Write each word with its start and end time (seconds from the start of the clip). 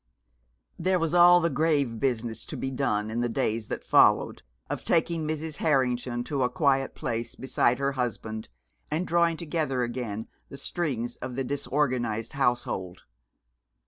There 0.79 0.97
was 0.97 1.13
all 1.13 1.39
the 1.41 1.51
grave 1.51 1.99
business 1.99 2.43
to 2.45 2.57
be 2.57 2.71
done, 2.71 3.11
in 3.11 3.19
the 3.19 3.29
days 3.29 3.67
that 3.67 3.83
followed, 3.83 4.41
of 4.67 4.83
taking 4.83 5.27
Mrs. 5.27 5.57
Harrington 5.57 6.23
to 6.23 6.41
a 6.41 6.49
quiet 6.49 6.95
place 6.95 7.35
beside 7.35 7.77
her 7.77 7.91
husband, 7.91 8.49
and 8.89 9.05
drawing 9.05 9.37
together 9.37 9.83
again 9.83 10.27
the 10.49 10.57
strings 10.57 11.17
of 11.17 11.35
the 11.35 11.43
disorganized 11.43 12.33
household. 12.33 13.03